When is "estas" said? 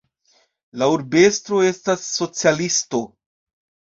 1.67-2.07